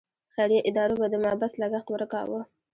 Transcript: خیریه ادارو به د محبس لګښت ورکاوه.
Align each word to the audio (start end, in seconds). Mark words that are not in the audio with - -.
خیریه 0.33 0.61
ادارو 0.69 0.95
به 0.99 1.07
د 1.11 1.15
محبس 1.23 1.51
لګښت 1.61 1.87
ورکاوه. 1.91 2.39